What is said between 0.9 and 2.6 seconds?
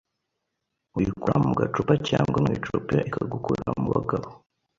uyikura mugacuma cyangwa mu